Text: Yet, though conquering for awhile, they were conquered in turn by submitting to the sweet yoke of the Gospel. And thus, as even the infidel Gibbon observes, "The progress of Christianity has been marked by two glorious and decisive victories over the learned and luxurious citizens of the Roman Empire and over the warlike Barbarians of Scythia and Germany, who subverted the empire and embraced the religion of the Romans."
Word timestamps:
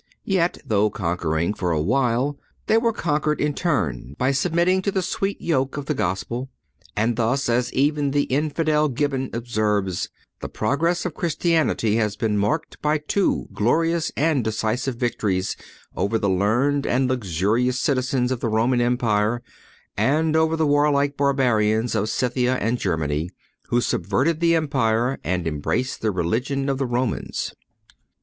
Yet, 0.25 0.57
though 0.65 0.89
conquering 0.89 1.53
for 1.53 1.69
awhile, 1.69 2.35
they 2.65 2.79
were 2.79 2.91
conquered 2.91 3.39
in 3.39 3.53
turn 3.53 4.15
by 4.17 4.31
submitting 4.31 4.81
to 4.81 4.91
the 4.91 5.03
sweet 5.03 5.39
yoke 5.39 5.77
of 5.77 5.85
the 5.85 5.93
Gospel. 5.93 6.49
And 6.97 7.17
thus, 7.17 7.47
as 7.47 7.71
even 7.73 8.09
the 8.09 8.23
infidel 8.23 8.89
Gibbon 8.89 9.29
observes, 9.31 10.09
"The 10.39 10.49
progress 10.49 11.05
of 11.05 11.13
Christianity 11.13 11.97
has 11.97 12.15
been 12.15 12.35
marked 12.35 12.81
by 12.81 12.97
two 12.97 13.47
glorious 13.53 14.11
and 14.17 14.43
decisive 14.43 14.95
victories 14.95 15.55
over 15.95 16.17
the 16.17 16.29
learned 16.31 16.87
and 16.87 17.07
luxurious 17.07 17.79
citizens 17.79 18.31
of 18.31 18.39
the 18.39 18.49
Roman 18.49 18.81
Empire 18.81 19.43
and 19.95 20.35
over 20.35 20.55
the 20.55 20.65
warlike 20.65 21.15
Barbarians 21.15 21.93
of 21.93 22.09
Scythia 22.09 22.55
and 22.55 22.79
Germany, 22.79 23.29
who 23.67 23.79
subverted 23.79 24.39
the 24.39 24.55
empire 24.55 25.19
and 25.23 25.45
embraced 25.45 26.01
the 26.01 26.09
religion 26.09 26.69
of 26.69 26.79
the 26.79 26.87
Romans." 26.87 27.53